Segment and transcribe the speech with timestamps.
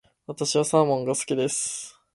[0.25, 1.95] 私はサーモンが好きです。